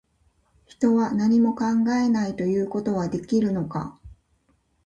[0.65, 3.99] 人は、何も考えないということはできるのか